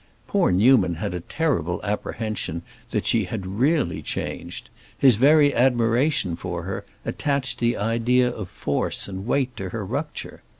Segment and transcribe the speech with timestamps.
[0.25, 4.71] Poor Newman had a terrible apprehension that she had really changed.
[4.97, 10.41] His very admiration for her attached the idea of force and weight to her rupture.